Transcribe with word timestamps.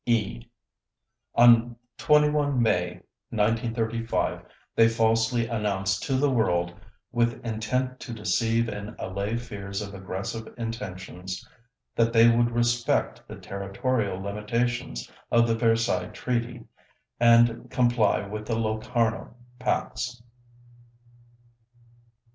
(e) 0.07 0.43
On 1.35 1.75
21 1.99 2.59
May 2.59 3.01
1935, 3.29 4.41
they 4.75 4.87
falsely 4.87 5.45
announced 5.45 6.01
to 6.01 6.13
the 6.17 6.31
world, 6.31 6.73
with 7.11 7.39
intent 7.45 7.99
to 7.99 8.11
deceive 8.11 8.67
and 8.67 8.95
allay 8.97 9.37
fears 9.37 9.79
of 9.79 9.93
aggressive 9.93 10.51
intentions, 10.57 11.47
that 11.95 12.13
they 12.13 12.27
would 12.35 12.49
respect 12.49 13.21
the 13.27 13.35
territorial 13.35 14.19
limitations 14.19 15.07
of 15.31 15.47
the 15.47 15.53
Versailles 15.53 16.07
Treaty 16.07 16.63
and 17.19 17.69
comply 17.69 18.25
with 18.25 18.47
the 18.47 18.57
Locarno 18.57 19.35
Pacts. 19.59 20.23